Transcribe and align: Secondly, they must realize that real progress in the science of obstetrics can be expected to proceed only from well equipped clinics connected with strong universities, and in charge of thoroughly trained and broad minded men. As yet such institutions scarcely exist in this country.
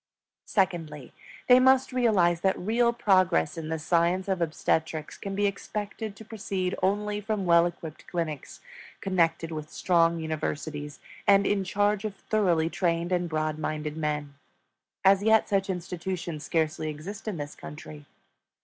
Secondly, 0.47 1.13
they 1.47 1.59
must 1.59 1.93
realize 1.93 2.41
that 2.41 2.57
real 2.57 2.91
progress 2.91 3.55
in 3.55 3.69
the 3.69 3.77
science 3.77 4.27
of 4.27 4.41
obstetrics 4.41 5.15
can 5.15 5.35
be 5.35 5.45
expected 5.45 6.15
to 6.15 6.25
proceed 6.25 6.73
only 6.81 7.21
from 7.21 7.45
well 7.45 7.67
equipped 7.67 8.07
clinics 8.07 8.61
connected 8.99 9.51
with 9.51 9.69
strong 9.69 10.19
universities, 10.19 10.99
and 11.27 11.45
in 11.45 11.63
charge 11.63 12.03
of 12.03 12.15
thoroughly 12.15 12.67
trained 12.67 13.11
and 13.11 13.29
broad 13.29 13.59
minded 13.59 13.95
men. 13.95 14.33
As 15.05 15.21
yet 15.21 15.47
such 15.47 15.69
institutions 15.69 16.43
scarcely 16.43 16.89
exist 16.89 17.27
in 17.27 17.37
this 17.37 17.53
country. 17.53 18.07